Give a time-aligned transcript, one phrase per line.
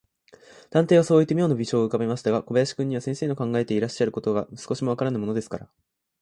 [0.71, 5.69] 探偵はそういって、みょうな微笑をうかべましたが、小林君には、先生の考えていらっしゃることが、少しもわからぬものですから、